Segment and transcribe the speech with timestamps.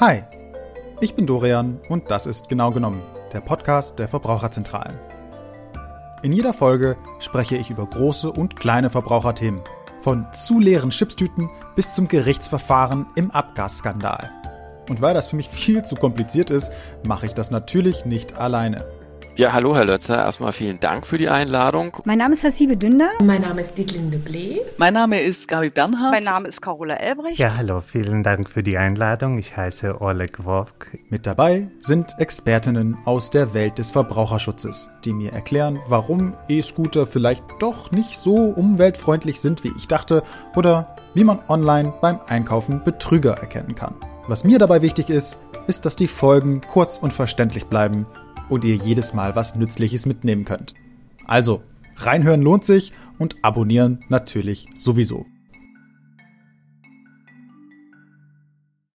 [0.00, 0.24] Hi,
[1.00, 3.00] ich bin Dorian und das ist genau genommen
[3.32, 4.98] der Podcast der Verbraucherzentralen.
[6.24, 9.60] In jeder Folge spreche ich über große und kleine Verbraucherthemen,
[10.00, 14.32] von zu leeren Chipstüten bis zum Gerichtsverfahren im Abgasskandal.
[14.88, 16.72] Und weil das für mich viel zu kompliziert ist,
[17.06, 18.84] mache ich das natürlich nicht alleine.
[19.36, 21.96] Ja, hallo Herr Lötzer, erstmal vielen Dank für die Einladung.
[22.04, 23.10] Mein Name ist Hasibe Dünder.
[23.20, 24.60] Mein Name ist Dietlinde Blee.
[24.76, 26.12] Mein Name ist Gabi Bernhard.
[26.12, 27.38] Mein Name ist Carola Elbrecht.
[27.38, 29.36] Ja, hallo, vielen Dank für die Einladung.
[29.38, 30.96] Ich heiße Oleg Wovk.
[31.10, 37.42] Mit dabei sind Expertinnen aus der Welt des Verbraucherschutzes, die mir erklären, warum E-Scooter vielleicht
[37.58, 40.22] doch nicht so umweltfreundlich sind, wie ich dachte,
[40.54, 43.96] oder wie man online beim Einkaufen Betrüger erkennen kann.
[44.28, 48.06] Was mir dabei wichtig ist, ist, dass die Folgen kurz und verständlich bleiben
[48.48, 50.74] und ihr jedes Mal was Nützliches mitnehmen könnt.
[51.26, 51.62] Also,
[51.96, 55.26] reinhören lohnt sich und abonnieren natürlich sowieso.